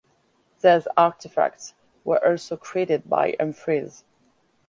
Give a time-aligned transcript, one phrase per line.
[0.61, 4.03] These artifacts were also created by Humphreys.